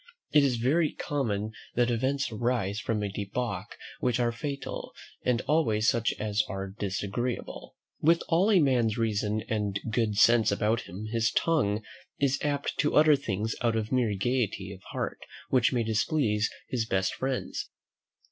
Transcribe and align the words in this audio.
It 0.31 0.43
is 0.43 0.55
very 0.55 0.93
common 0.93 1.51
that 1.75 1.91
events 1.91 2.31
arise 2.31 2.79
from 2.79 3.03
a 3.03 3.11
debauch 3.11 3.77
which 3.99 4.19
are 4.19 4.31
fatal, 4.31 4.93
and 5.23 5.41
always 5.41 5.87
such 5.87 6.11
as 6.19 6.41
are 6.49 6.69
disagreeable. 6.71 7.75
With 8.01 8.23
all 8.27 8.49
a 8.49 8.57
man's 8.59 8.97
reason 8.97 9.43
and 9.47 9.79
good 9.91 10.15
sense 10.15 10.51
about 10.51 10.81
him, 10.87 11.05
his 11.11 11.29
tongue 11.29 11.83
is 12.19 12.39
apt 12.41 12.79
to 12.79 12.95
utter 12.95 13.15
things 13.15 13.53
out 13.61 13.75
of 13.75 13.91
mere 13.91 14.15
gaiety 14.17 14.73
of 14.73 14.81
heart, 14.91 15.19
which 15.51 15.71
may 15.71 15.83
displease 15.83 16.49
his 16.67 16.87
best 16.87 17.13
friends. 17.13 17.69